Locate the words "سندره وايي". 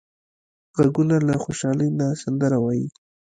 2.23-2.87